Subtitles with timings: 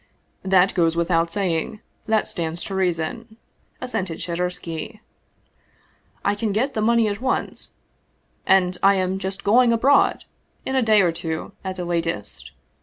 [0.55, 1.79] "That goes without saying.
[2.07, 3.37] That stands to reason,"
[3.79, 4.99] as sented Shadursky."
[6.25, 7.73] I can get the money at once
[8.47, 10.23] and I am just going abroad,
[10.65, 12.49] in a day or two at the latest.